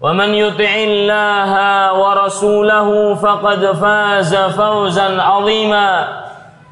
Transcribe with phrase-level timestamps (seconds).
[0.00, 1.52] ومن يطع الله
[1.92, 6.08] ورسوله فقد فاز فوزا عظيما.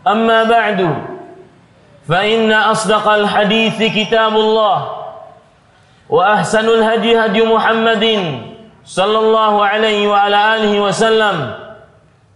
[0.08, 0.94] أما بعد
[2.08, 4.90] فإن أصدق الحديث كتاب الله
[6.08, 8.04] وأحسن الهدي هدي محمد
[8.84, 11.54] صلى الله عليه وعلى آله وسلم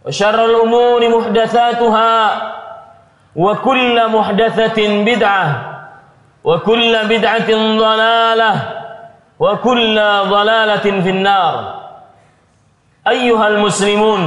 [0.06, 2.42] وشر الأمور محدثاتها
[3.36, 5.46] وكل محدثة بدعة
[6.44, 8.81] وكل بدعة ضلالة
[9.39, 9.95] وكل
[10.29, 11.55] ضلالة في النار
[13.07, 14.23] أيها المسلمون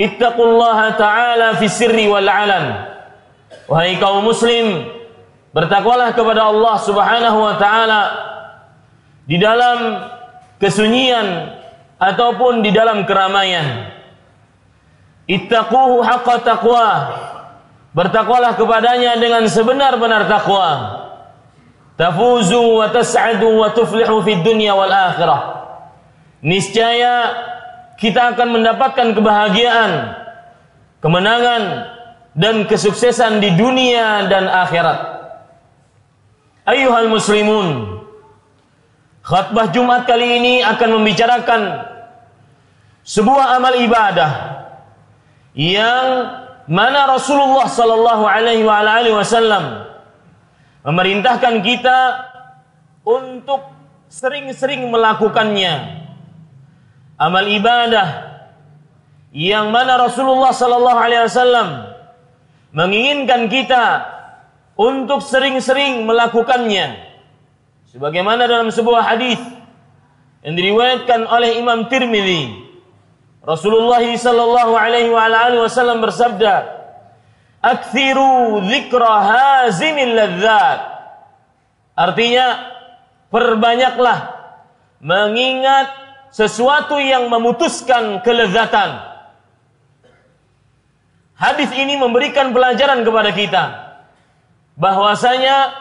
[0.00, 2.66] اتقوا الله تعالى في السر والعلن
[3.68, 4.88] Wahai kaum muslim
[5.52, 8.02] bertakwalah kepada Allah Subhanahu wa taala
[9.28, 10.08] di dalam
[10.56, 11.52] kesunyian
[12.00, 13.92] ataupun di dalam keramaian
[15.28, 16.88] ittaquhu haqqa taqwa
[17.98, 20.68] Bertakwalah kepadanya dengan sebenar-benar takwa.
[21.93, 25.41] Tafuzu wa tas'adu wa tuflihu fid dunya wal akhirah.
[26.41, 27.15] Niscaya
[28.01, 29.91] kita akan mendapatkan kebahagiaan,
[30.99, 31.63] kemenangan
[32.33, 34.99] dan kesuksesan di dunia dan akhirat.
[36.65, 38.01] Ayuhal muslimun.
[39.23, 41.61] Khutbah Jumat kali ini akan membicarakan
[43.07, 44.31] sebuah amal ibadah
[45.55, 46.07] yang
[46.67, 49.92] mana Rasulullah sallallahu alaihi wasallam
[50.83, 51.99] memerintahkan kita
[53.03, 53.71] untuk
[54.11, 56.03] sering-sering melakukannya.
[57.17, 58.07] Amal ibadah
[59.33, 61.67] yang mana Rasulullah sallallahu alaihi wasallam
[62.75, 64.05] menginginkan kita
[64.75, 66.99] untuk sering-sering melakukannya.
[67.89, 69.39] Sebagaimana dalam sebuah hadis
[70.41, 72.63] yang diriwayatkan oleh Imam Tirmidzi
[73.43, 76.82] Rasulullah sallallahu alaihi wasallam bersabda,
[77.63, 80.79] "Aktsiru dzikra hazimil ladzat."
[81.95, 82.45] Artinya,
[83.31, 84.19] perbanyaklah
[84.99, 85.89] mengingat
[86.29, 89.13] sesuatu yang memutuskan kelezatan.
[91.33, 93.63] Hadis ini memberikan pelajaran kepada kita
[94.77, 95.75] bahwasanya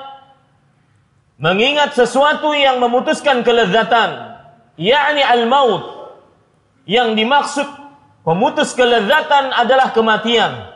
[1.40, 4.36] mengingat sesuatu yang memutuskan kelezatan,
[4.76, 6.12] yakni al-maut
[6.88, 7.68] yang dimaksud
[8.26, 10.71] pemutus kelezatan adalah kematian.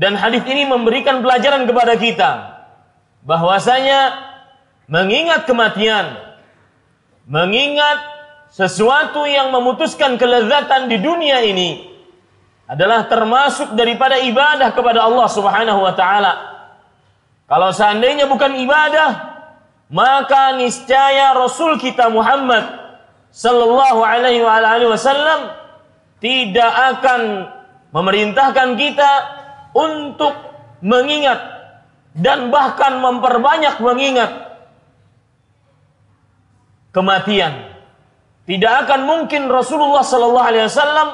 [0.00, 2.30] Dan hadis ini memberikan pelajaran kepada kita
[3.20, 4.16] bahwasanya
[4.88, 6.16] mengingat kematian,
[7.28, 8.00] mengingat
[8.48, 11.84] sesuatu yang memutuskan kelezatan di dunia ini
[12.64, 16.32] adalah termasuk daripada ibadah kepada Allah Subhanahu wa taala.
[17.44, 19.10] Kalau seandainya bukan ibadah,
[19.92, 22.62] maka niscaya Rasul kita Muhammad
[23.36, 25.52] sallallahu alaihi wasallam
[26.24, 27.52] tidak akan
[27.92, 29.39] memerintahkan kita
[29.76, 30.34] untuk
[30.80, 31.38] mengingat
[32.16, 34.30] dan bahkan memperbanyak mengingat
[36.90, 37.70] kematian.
[38.50, 41.08] Tidak akan mungkin Rasulullah sallallahu alaihi wasallam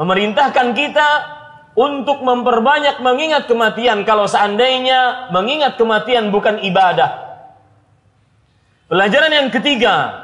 [0.00, 1.08] memerintahkan kita
[1.76, 7.28] untuk memperbanyak mengingat kematian kalau seandainya mengingat kematian bukan ibadah.
[8.88, 10.16] Pelajaran yang ketiga,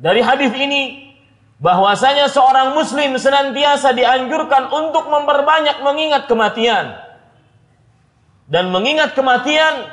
[0.00, 1.03] dari hadis ini
[1.62, 6.98] bahwasanya seorang muslim senantiasa dianjurkan untuk memperbanyak mengingat kematian.
[8.44, 9.88] Dan mengingat kematian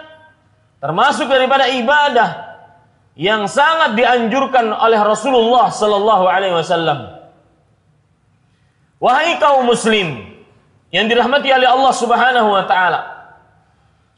[0.83, 2.29] termasuk daripada ibadah
[3.15, 7.21] yang sangat dianjurkan oleh Rasulullah sallallahu alaihi wasallam.
[9.01, 10.29] Wahai kaum muslim
[10.91, 13.01] yang dirahmati oleh Allah Subhanahu wa taala.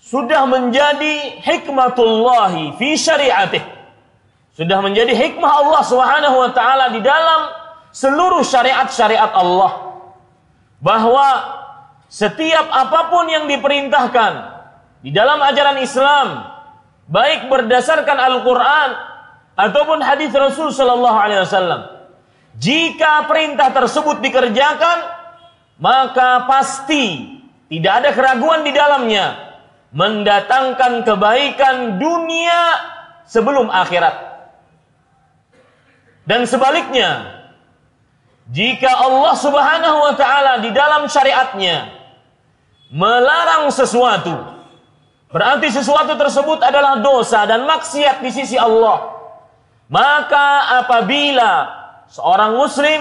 [0.03, 3.63] Sudah menjadi hikmatullahi fi syariatih.
[4.53, 7.49] Sudah menjadi hikmah Allah Subhanahu wa taala di dalam
[7.89, 9.97] seluruh syariat-syariat Allah.
[10.77, 11.27] Bahwa
[12.05, 14.33] setiap apa pun yang diperintahkan
[15.01, 16.45] di dalam ajaran Islam
[17.09, 18.89] baik berdasarkan Al-Qur'an
[19.57, 21.81] ataupun hadis Rasul sallallahu alaihi wasallam
[22.61, 24.97] jika perintah tersebut dikerjakan
[25.81, 27.37] maka pasti
[27.73, 29.57] tidak ada keraguan di dalamnya
[29.89, 32.61] mendatangkan kebaikan dunia
[33.25, 34.32] sebelum akhirat
[36.23, 37.43] dan sebaliknya
[38.51, 41.91] jika Allah Subhanahu wa taala di dalam syariatnya
[42.91, 44.35] melarang sesuatu,
[45.31, 49.15] berarti sesuatu tersebut adalah dosa dan maksiat di sisi Allah.
[49.87, 51.51] Maka apabila
[52.11, 52.99] seorang muslim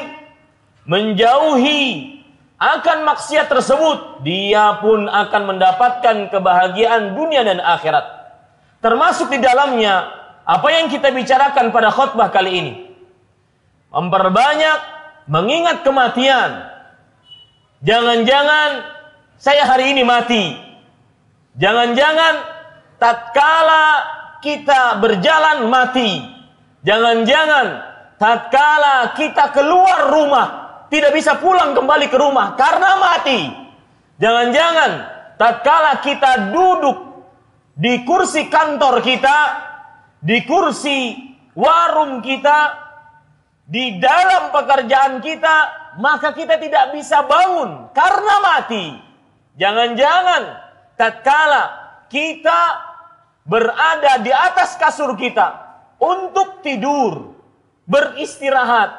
[0.86, 2.22] menjauhi
[2.62, 8.06] akan maksiat tersebut, dia pun akan mendapatkan kebahagiaan dunia dan akhirat.
[8.78, 10.06] Termasuk di dalamnya
[10.46, 12.91] apa yang kita bicarakan pada khutbah kali ini.
[13.92, 14.78] Memperbanyak
[15.28, 16.64] mengingat kematian.
[17.84, 18.70] Jangan-jangan
[19.36, 20.56] saya hari ini mati.
[21.60, 22.34] Jangan-jangan
[22.96, 23.84] tatkala
[24.40, 26.24] kita berjalan mati.
[26.82, 27.66] Jangan-jangan
[28.16, 30.48] tatkala kita keluar rumah
[30.92, 33.48] tidak bisa pulang kembali ke rumah karena mati.
[34.20, 34.90] Jangan-jangan
[35.40, 36.98] tatkala kita duduk
[37.72, 39.38] di kursi kantor kita,
[40.20, 41.16] di kursi
[41.56, 42.81] warung kita,
[43.66, 45.56] di dalam pekerjaan kita,
[46.02, 48.86] maka kita tidak bisa bangun karena mati.
[49.54, 50.42] Jangan-jangan
[50.98, 51.64] tatkala
[52.10, 52.60] kita
[53.46, 57.38] berada di atas kasur kita untuk tidur,
[57.86, 58.98] beristirahat.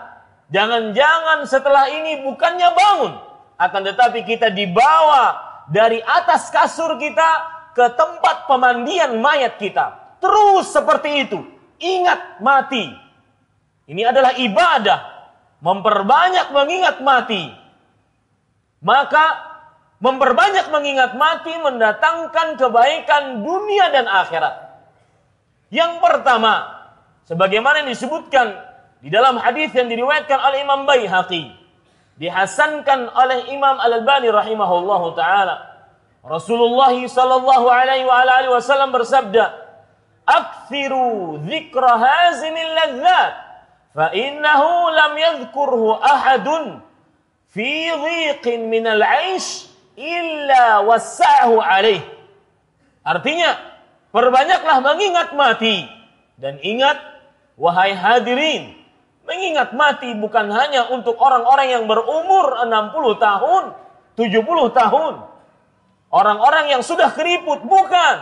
[0.54, 3.14] Jangan-jangan setelah ini bukannya bangun,
[3.58, 5.34] akan tetapi kita dibawa
[5.68, 7.30] dari atas kasur kita
[7.74, 10.18] ke tempat pemandian mayat kita.
[10.22, 11.42] Terus seperti itu.
[11.84, 13.04] Ingat mati
[13.88, 15.00] ini adalah ibadah.
[15.64, 17.52] Memperbanyak mengingat mati.
[18.84, 19.26] Maka
[20.04, 24.76] memperbanyak mengingat mati mendatangkan kebaikan dunia dan akhirat.
[25.72, 26.84] Yang pertama,
[27.24, 28.60] sebagaimana yang disebutkan
[29.00, 31.56] di dalam hadis yang diriwayatkan oleh Imam Baihaqi,
[32.20, 35.72] dihasankan oleh Imam Al-Albani rahimahullahu taala.
[36.24, 39.44] Rasulullah sallallahu alaihi wasallam bersabda,
[40.28, 43.53] "Aktsiru dzikra hazimil ladzat
[43.94, 44.62] فإنه
[44.92, 46.48] لم يذكره أحد
[47.54, 49.48] في ضيق من العيش
[49.98, 52.02] إلا وسعه عليه.
[53.04, 53.60] Artinya,
[54.16, 55.86] perbanyaklah mengingat mati
[56.40, 56.98] dan ingat
[57.60, 58.74] wahai hadirin,
[59.28, 63.64] mengingat mati bukan hanya untuk orang-orang yang berumur 60 tahun,
[64.18, 65.14] 70 tahun.
[66.14, 68.16] Orang-orang yang sudah keriput bukan.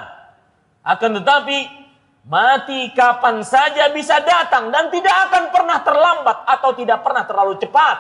[0.82, 1.81] Akan tetapi
[2.22, 7.98] Mati kapan saja bisa datang dan tidak akan pernah terlambat atau tidak pernah terlalu cepat.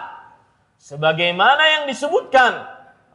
[0.77, 2.61] Sebagaimana yang disebutkan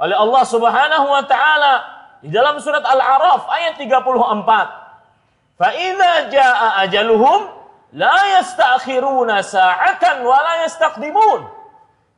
[0.02, 1.74] oleh Allah Subhanahu wa taala
[2.18, 5.56] di dalam surat Al-A'raf ayat 34.
[5.56, 7.54] Fa idza jaa ajaluhum
[7.94, 11.40] la yasta'khiruna sa'atan wa la yastaqdimun.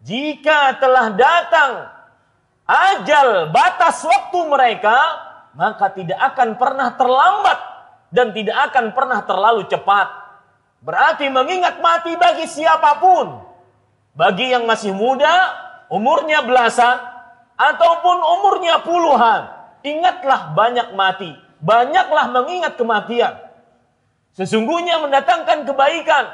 [0.00, 1.92] Jika telah datang
[2.64, 4.96] ajal batas waktu mereka,
[5.52, 7.67] maka tidak akan pernah terlambat
[8.08, 10.08] dan tidak akan pernah terlalu cepat.
[10.80, 13.44] Berarti mengingat mati bagi siapa pun.
[14.14, 15.30] Bagi yang masih muda,
[15.90, 16.98] umurnya belasan,
[17.58, 19.50] ataupun umurnya puluhan.
[19.82, 21.30] Ingatlah banyak mati.
[21.58, 23.34] Banyaklah mengingat kematian.
[24.34, 26.24] Sesungguhnya mendatangkan kebaikan.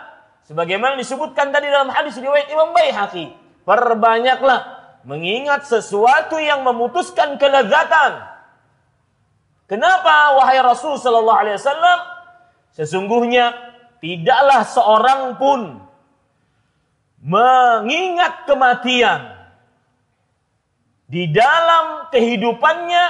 [0.45, 3.33] Sebagaimana disebutkan tadi dalam hadis riwayat Imam Baihaqi.
[3.64, 4.61] Perbanyaklah
[5.09, 8.34] mengingat sesuatu yang memutuskan kelezatan
[9.75, 11.99] Kenapa wahai Rasul sallallahu alaihi wasallam?
[12.78, 13.50] Sesungguhnya
[13.99, 15.83] tidaklah seorang pun
[17.19, 19.35] mengingat kematian
[21.11, 23.07] di dalam kehidupannya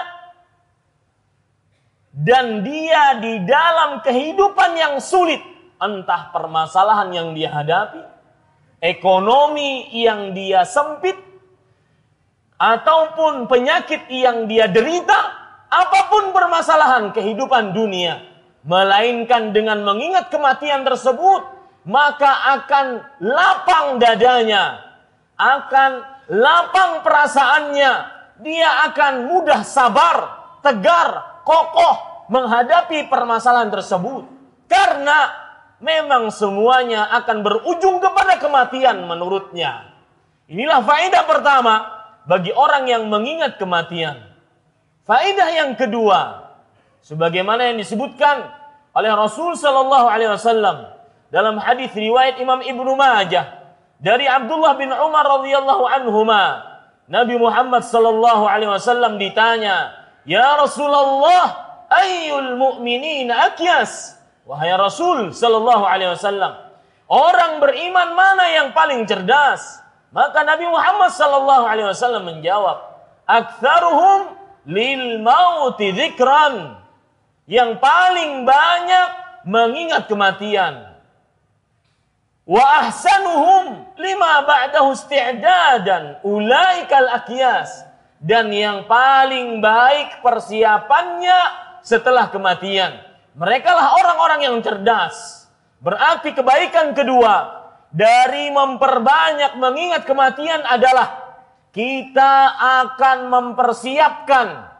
[2.17, 5.45] dan dia di dalam kehidupan yang sulit
[5.77, 8.01] entah permasalahan yang dia hadapi
[8.81, 11.21] ekonomi yang dia sempit
[12.57, 15.44] ataupun penyakit yang dia derita
[15.75, 18.23] apa pun permasalahan kehidupan dunia,
[18.63, 21.43] melainkan dengan mengingat kematian tersebut,
[21.83, 24.79] maka akan lapang dadanya,
[25.35, 27.93] akan lapang perasaannya,
[28.41, 30.17] dia akan mudah sabar,
[30.63, 34.31] tegar, kokoh menghadapi permasalahan tersebut.
[34.65, 35.29] Karena
[35.85, 39.93] memang semuanya akan berujung kepada kematian menurutnya.
[40.49, 41.75] Inilah faedah pertama
[42.25, 44.34] bagi orang yang mengingat kematian.
[45.05, 46.49] Faedah yang kedua,
[47.05, 48.49] sebagaimana yang disebutkan
[48.97, 50.95] oleh Rasul Shallallahu Alaihi Wasallam
[51.35, 53.65] dalam hadis riwayat Imam Ibnu Majah
[53.99, 56.63] dari Abdullah bin Umar radhiyallahu anhuma
[57.11, 59.93] Nabi Muhammad sallallahu alaihi wasallam ditanya
[60.25, 61.53] Ya Rasulullah
[61.93, 64.17] ayyul mu'minin akyas?
[64.49, 66.57] Wahai Rasul sallallahu alaihi wasallam
[67.13, 69.85] orang beriman mana yang paling cerdas?
[70.15, 72.79] Maka Nabi Muhammad sallallahu alaihi wasallam menjawab
[73.29, 74.33] aktsaruhum
[74.69, 76.81] lil mauti dzikran.
[77.45, 79.09] Yang paling banyak
[79.45, 80.97] mengingat kematian.
[82.45, 86.25] Wa ahsanuhum lima ba'dahu isti'dadan.
[86.25, 87.85] Ulaikal akyas.
[88.25, 91.41] Dan yang paling baik persiapannya
[91.85, 92.97] setelah kematian.
[93.37, 95.45] Mereka lah orang-orang yang cerdas.
[95.85, 97.65] Berarti kebaikan kedua.
[97.93, 101.24] Dari memperbanyak mengingat kematian adalah
[101.75, 102.55] kita
[102.87, 104.71] akan mempersiapkan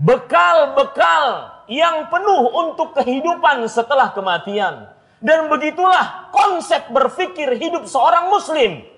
[0.00, 4.88] bekal-bekal yang penuh untuk kehidupan setelah kematian
[5.20, 8.88] dan begitulah konsep berpikir hidup seorang muslim.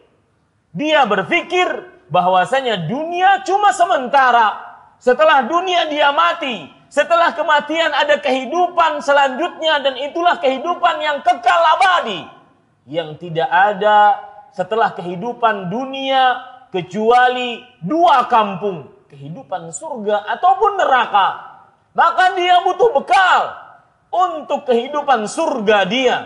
[0.71, 1.67] Dia berpikir
[2.12, 4.71] bahwasanya dunia cuma sementara.
[5.02, 6.71] Setelah dunia dia mati.
[6.90, 12.26] Setelah kematian ada kehidupan selanjutnya dan itulah kehidupan yang kekal abadi.
[12.87, 13.99] Yang tidak ada
[14.50, 19.06] setelah kehidupan dunia kecuali dua kampung.
[19.10, 21.28] Kehidupan surga ataupun neraka.
[21.90, 23.40] Maka dia butuh bekal
[24.14, 26.16] untuk kehidupan surga dia.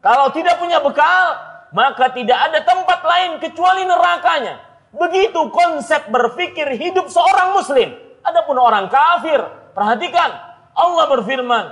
[0.00, 1.36] Kalau tidak punya bekal,
[1.76, 4.56] maka tidak ada tempat lain kecuali nerakanya.
[4.96, 7.92] Begitu konsep berpikir hidup seorang muslim.
[8.24, 9.44] Adapun orang kafir,
[9.76, 10.32] perhatikan
[10.72, 11.64] Allah berfirman,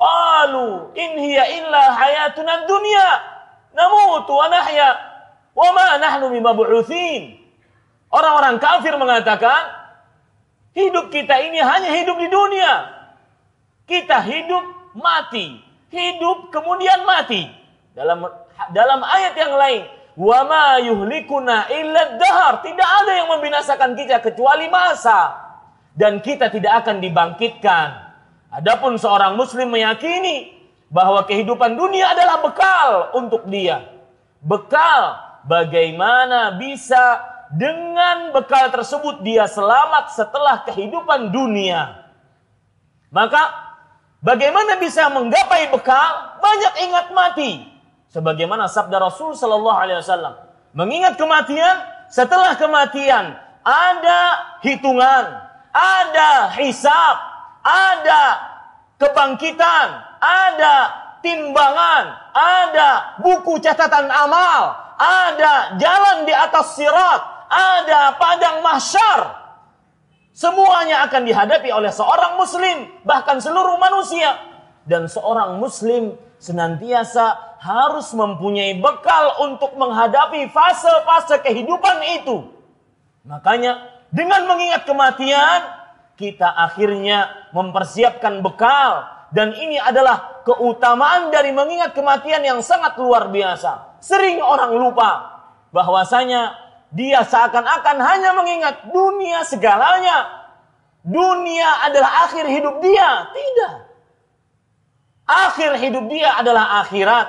[0.00, 3.08] "Qalu in hiya illa hayatuna dunya
[3.76, 4.90] namutu wa nahya
[5.52, 7.43] wa ma nahnu bimab'utsin."
[8.14, 9.74] Orang-orang kafir mengatakan,
[10.70, 12.94] hidup kita ini hanya hidup di dunia.
[13.90, 15.58] Kita hidup mati,
[15.90, 17.50] hidup kemudian mati.
[17.90, 18.22] Dalam
[18.70, 19.82] dalam ayat yang lain,
[20.14, 22.62] wa ma yuhlikuna illa dahar.
[22.62, 25.34] Tidak ada yang membinasakan kita kecuali masa
[25.98, 28.14] dan kita tidak akan dibangkitkan.
[28.54, 30.54] Adapun seorang muslim meyakini
[30.86, 33.82] bahwa kehidupan dunia adalah bekal untuk dia.
[34.38, 35.18] Bekal
[35.50, 42.04] bagaimana bisa dengan bekal tersebut dia selamat setelah kehidupan dunia.
[43.14, 43.64] Maka
[44.24, 46.40] Bagaimana bisa menggapai bekal?
[46.40, 47.60] Banyak ingat mati.
[48.08, 50.34] Sebagaimana sabda Rasul Sallallahu Alaihi Wasallam.
[50.72, 54.20] Mengingat kematian, setelah kematian ada
[54.64, 55.44] hitungan,
[55.76, 57.16] ada hisab,
[57.60, 58.24] ada
[58.96, 59.88] kebangkitan,
[60.24, 60.74] ada
[61.20, 67.20] timbangan, ada buku catatan amal, ada jalan di atas sirat,
[67.54, 69.44] ada padang mahsyar,
[70.34, 74.34] Semuanya akan dihadapi oleh seorang muslim, bahkan seluruh manusia.
[74.82, 82.50] Dan seorang muslim senantiasa harus mempunyai bekal untuk menghadapi fase-fase kehidupan itu.
[83.22, 83.78] Makanya
[84.10, 85.70] dengan mengingat kematian,
[86.18, 89.06] kita akhirnya mempersiapkan bekal.
[89.30, 94.02] Dan ini adalah keutamaan dari mengingat kematian yang sangat luar biasa.
[94.02, 96.63] Sering orang lupa bahwasanya
[96.94, 100.46] dia seakan-akan hanya mengingat dunia segalanya.
[101.02, 103.34] Dunia adalah akhir hidup dia.
[103.34, 103.74] Tidak.
[105.26, 107.28] Akhir hidup dia adalah akhirat.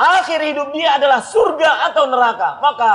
[0.00, 2.58] Akhir hidup dia adalah surga atau neraka.
[2.64, 2.90] Maka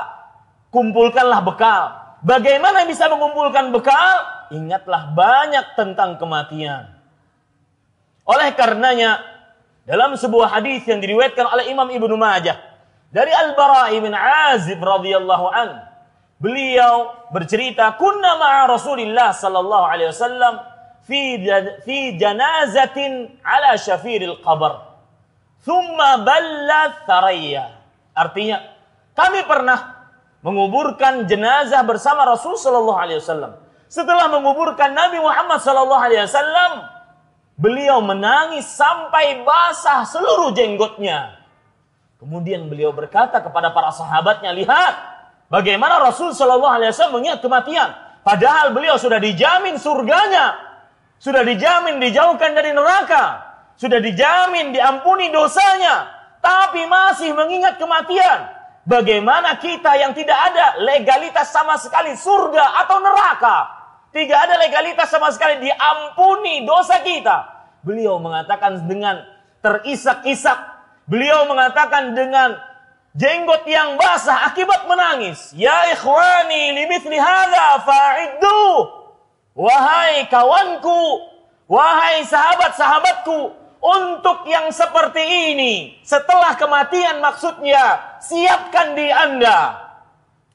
[0.74, 1.83] kumpulkanlah bekal.
[2.25, 4.50] Bagaimana bisa mengumpulkan bekal?
[4.50, 6.97] Ingatlah banyak tentang kematian.
[8.27, 9.21] Oleh karenanya,
[9.88, 12.59] dalam sebuah hadis yang diriwayatkan oleh Imam Ibnu Majah
[13.07, 15.87] dari Al-Bara' bin Azib radhiyallahu an
[16.38, 20.62] Beliau bercerita, "Kunna ma'a Rasulillah sallallahu alaihi wasallam
[21.01, 21.41] fi
[21.82, 24.86] fi janazatin ala syafiril qabr.
[25.65, 27.82] Thumma balla tharaya."
[28.13, 28.62] Artinya,
[29.17, 29.98] kami pernah
[30.46, 33.58] menguburkan jenazah bersama Rasul sallallahu alaihi wasallam.
[33.89, 36.86] Setelah menguburkan Nabi Muhammad sallallahu alaihi wasallam,
[37.58, 41.34] beliau menangis sampai basah seluruh jenggotnya.
[42.22, 45.16] Kemudian beliau berkata kepada para sahabatnya, "Lihat,
[45.48, 47.96] Bagaimana Rasul Shallallahu Alaihi Wasallam mengingat kematian?
[48.27, 50.60] Padahal beliau sudah dijamin surganya,
[51.24, 53.39] sudah dijamin dijauhkan dari neraka,
[53.80, 56.12] sudah dijamin diampuni dosanya,
[56.44, 58.51] tapi masih mengingat kematian.
[58.84, 63.58] Bagaimana kita yang tidak ada legalitas sama sekali surga atau neraka,
[64.12, 67.48] tidak ada legalitas sama sekali diampuni dosa kita.
[67.88, 69.24] Beliau mengatakan dengan
[69.63, 70.60] terisak-isak,
[71.08, 72.60] beliau mengatakan dengan
[73.17, 75.51] jenggot yang basah akibat menangis.
[75.57, 78.63] Ya ikhwani limithli hadza fa'iddu.
[79.57, 81.25] Wahai kawanku,
[81.65, 85.21] wahai sahabat-sahabatku, untuk yang seperti
[85.53, 89.89] ini setelah kematian maksudnya siapkan diri Anda.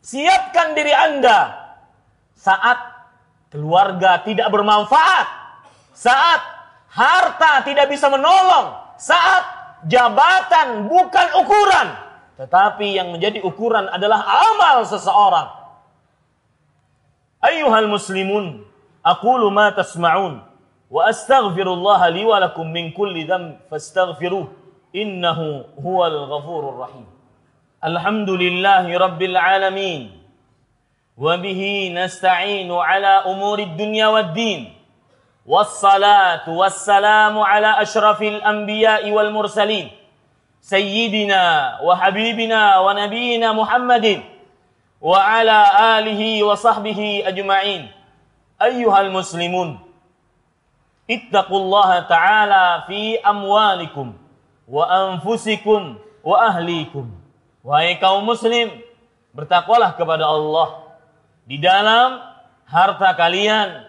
[0.02, 1.54] Siapkan diri Anda
[2.35, 2.78] saat
[3.54, 5.26] keluarga tidak bermanfaat,
[5.95, 6.42] saat
[6.90, 9.47] harta tidak bisa menolong, saat
[9.87, 11.88] jabatan bukan ukuran,
[12.43, 15.47] tetapi yang menjadi ukuran adalah amal seseorang.
[17.39, 18.67] Ayuhal muslimun,
[18.99, 20.43] aqulu ma tasma'un
[20.91, 24.51] wa astaghfirullah li wa lakum min kulli dhanb fastaghfiruh
[24.91, 27.07] innahu huwal ghafurur rahim.
[27.79, 30.11] Alhamdulillahi rabbil alamin.
[31.15, 34.67] Wa bihi nasta'inu ala umuri dunya wad din.
[35.47, 40.01] Wassalatu wassalamu ala ashrafil anbiya'i wal mursalin.
[40.62, 41.44] سيدنا
[41.84, 44.06] وحبيبنا ونبينا محمد
[45.01, 45.60] وعلى
[45.98, 47.92] اله وصحبه اجمعين
[48.62, 49.80] ايها المسلمون
[51.12, 54.08] اتقوا الله تعالى في اموالكم
[54.68, 55.82] وانفسكم
[56.24, 57.06] واهليكم
[57.68, 58.72] wahai kaum muslim
[59.36, 60.88] bertakwalah kepada Allah
[61.44, 62.24] di dalam
[62.63, 63.84] harta kalian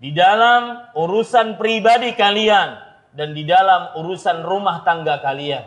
[0.00, 2.80] di dalam urusan pribadi kalian
[3.12, 5.60] dan di dalam urusan rumah tangga kalian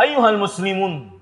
[0.00, 1.12] Ayuhal muslimun.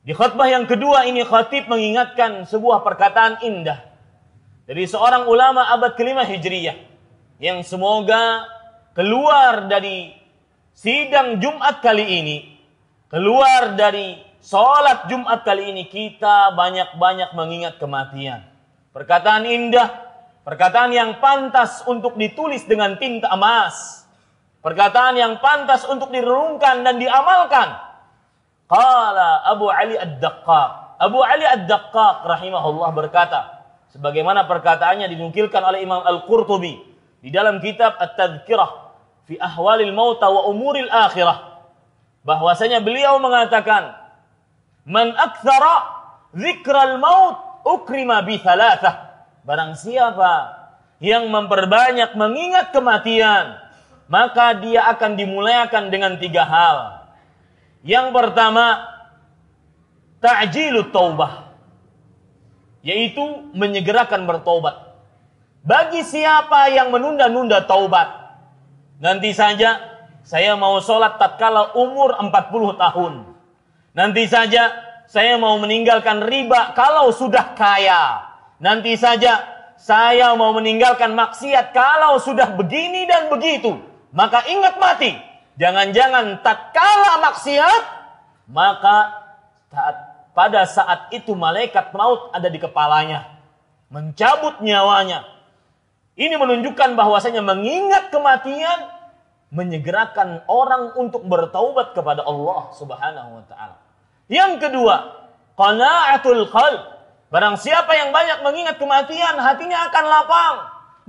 [0.00, 3.84] Di khutbah yang kedua ini khatib mengingatkan sebuah perkataan indah
[4.64, 6.80] dari seorang ulama abad kelima Hijriyah
[7.36, 8.48] yang semoga
[8.96, 10.16] keluar dari
[10.72, 12.36] sidang Jumat kali ini,
[13.12, 18.48] keluar dari sholat Jumat kali ini kita banyak-banyak mengingat kematian.
[18.96, 19.92] Perkataan indah,
[20.40, 24.05] perkataan yang pantas untuk ditulis dengan tinta emas
[24.66, 27.78] Perkataan yang pantas untuk direnungkan dan diamalkan.
[28.66, 30.98] Qala Abu Ali Ad-Daqqaq.
[30.98, 33.62] Abu Ali Ad-Daqqaq rahimahullah berkata,
[33.94, 36.82] sebagaimana perkataannya dinukilkan oleh Imam Al-Qurtubi
[37.22, 38.70] di dalam kitab At-Tadhkirah
[39.30, 41.62] fi Ahwalil Mauta wa Umuril Akhirah.
[42.26, 43.94] Bahwasanya beliau mengatakan,
[44.82, 45.94] "Man aktsara
[46.34, 49.14] dzikral maut ukrima bi thalathah."
[49.46, 50.58] Barang siapa
[50.98, 53.62] yang memperbanyak mengingat kematian,
[54.06, 57.10] maka dia akan dimulaikan dengan tiga hal.
[57.82, 58.86] Yang pertama,
[60.22, 61.50] ta'jilu taubah.
[62.86, 64.94] Yaitu menyegerakan bertobat.
[65.66, 68.38] Bagi siapa yang menunda-nunda taubat.
[69.02, 69.82] Nanti saja
[70.22, 72.30] saya mau sholat tatkala umur 40
[72.78, 73.12] tahun.
[73.90, 74.70] Nanti saja
[75.10, 78.22] saya mau meninggalkan riba kalau sudah kaya.
[78.62, 79.42] Nanti saja
[79.74, 85.14] saya mau meninggalkan maksiat kalau sudah begini dan begitu maka ingat mati.
[85.56, 87.82] Jangan-jangan tatkala maksiat,
[88.52, 88.96] maka
[89.72, 89.96] saat,
[90.36, 93.24] pada saat itu malaikat maut ada di kepalanya.
[93.88, 95.24] Mencabut nyawanya.
[96.16, 98.96] Ini menunjukkan bahwasanya mengingat kematian
[99.52, 103.76] menyegerakan orang untuk bertaubat kepada Allah Subhanahu wa taala.
[104.26, 104.96] Yang kedua,
[105.54, 106.82] qanaatul qalb.
[107.30, 110.56] Barang siapa yang banyak mengingat kematian, hatinya akan lapang,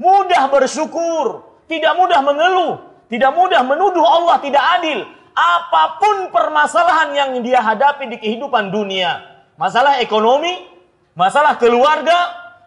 [0.02, 5.08] mudah bersyukur, tidak mudah mengeluh, tidak mudah menuduh Allah tidak adil.
[5.38, 9.22] Apa pun permasalahan yang dia hadapi di kehidupan dunia.
[9.56, 10.66] Masalah ekonomi,
[11.14, 12.18] masalah keluarga,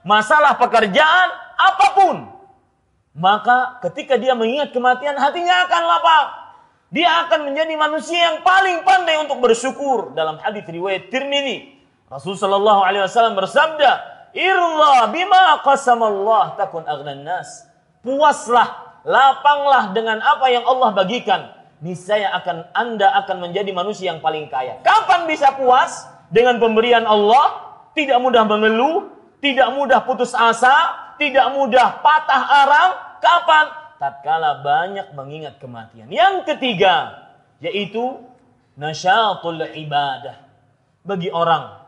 [0.06, 2.16] masalah pekerjaan, apa pun.
[3.12, 6.26] Maka ketika dia mengingat kematian, hatinya akan lapang.
[6.90, 10.10] Dia akan menjadi manusia yang paling pandai untuk bersyukur.
[10.14, 11.78] Dalam hadis riwayat Tirmidzi,
[12.10, 13.90] Rasulullah Shallallahu Alaihi Wasallam bersabda,
[14.34, 17.70] "Irla bima qasamallah takun aghnan nas."
[18.02, 21.50] Puaslah lapanglah dengan apa yang Allah bagikan.
[21.80, 24.84] Niscaya akan Anda akan menjadi manusia yang paling kaya.
[24.84, 27.72] Kapan bisa puas dengan pemberian Allah?
[27.96, 29.08] Tidak mudah mengeluh,
[29.40, 32.90] tidak mudah putus asa, tidak mudah patah arang.
[33.20, 33.66] Kapan?
[33.96, 36.08] Tatkala banyak mengingat kematian.
[36.08, 37.28] Yang ketiga,
[37.60, 38.20] yaitu
[38.76, 40.40] nasyatul ibadah.
[41.00, 41.80] Bagi orang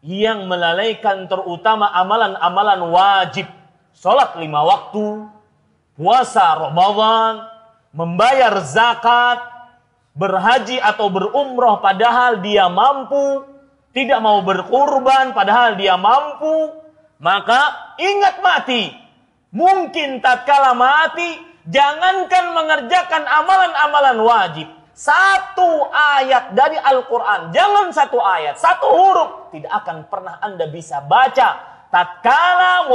[0.00, 3.48] yang melalaikan terutama amalan-amalan wajib.
[3.92, 5.26] Sholat lima waktu,
[5.98, 7.42] puasa Ramadan,
[7.90, 9.42] membayar zakat,
[10.14, 13.42] berhaji atau berumroh padahal dia mampu,
[13.90, 16.70] tidak mau berkurban padahal dia mampu,
[17.18, 18.94] maka ingat mati.
[19.50, 21.34] Mungkin tatkala mati,
[21.66, 24.68] jangankan mengerjakan amalan-amalan wajib.
[24.94, 31.78] Satu ayat dari Al-Quran, jangan satu ayat, satu huruf, tidak akan pernah Anda bisa baca.
[31.88, 32.90] Tatkala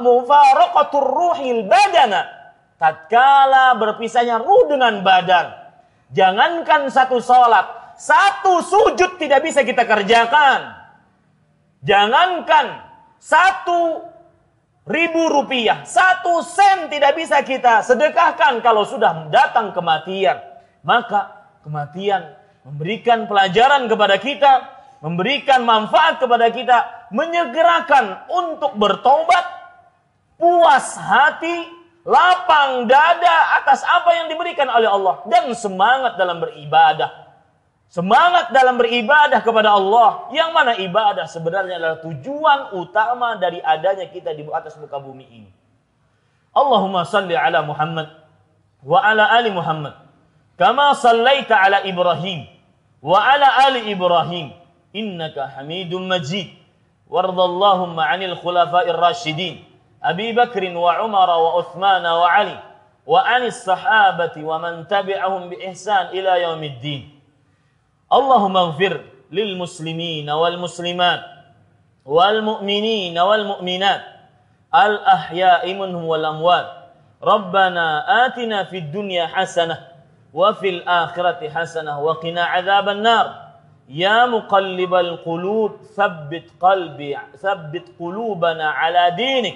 [0.00, 2.41] mufaraqatur ruhil badana,
[2.82, 5.62] tatkala berpisahnya ruh dengan badan
[6.12, 10.76] Jangankan satu sholat, satu sujud tidak bisa kita kerjakan.
[11.80, 12.84] Jangankan
[13.16, 14.12] satu
[14.84, 20.36] ribu rupiah, satu sen tidak bisa kita sedekahkan kalau sudah datang kematian.
[20.84, 22.36] Maka kematian
[22.68, 24.52] memberikan pelajaran kepada kita,
[25.00, 29.48] memberikan manfaat kepada kita, menyegerakan untuk bertobat,
[30.36, 37.22] puas hati, lapang dada atas apa yang diberikan oleh Allah dan semangat dalam beribadah.
[37.92, 40.32] Semangat dalam beribadah kepada Allah.
[40.32, 45.50] Yang mana ibadah sebenarnya adalah tujuan utama dari adanya kita di atas muka bumi ini.
[46.56, 48.08] Allahumma salli ala Muhammad
[48.80, 49.92] wa ala ali Muhammad.
[50.56, 52.48] Kama sallaita ala Ibrahim
[53.04, 54.56] wa ala ali Ibrahim.
[54.96, 56.48] Innaka hamidun majid.
[57.12, 59.71] Wardallahumma anil khulafa'ir rasyidin.
[61.62, 62.58] Uthman wa Ali.
[63.06, 67.22] Wa anis sahabati wa man tabi'ahum bi ihsan ila yaumiddin.
[68.12, 69.00] اللهم اغفر
[69.32, 71.20] للمسلمين والمسلمات
[72.04, 74.02] والمؤمنين والمؤمنات
[74.74, 76.66] الأحياء منهم والأموات
[77.24, 77.86] ربنا
[78.26, 79.78] آتنا في الدنيا حسنة
[80.34, 83.26] وفي الآخرة حسنة وقنا عذاب النار
[83.88, 89.54] يا مقلب القلوب ثبت قلبي ثبت قلوبنا على دينك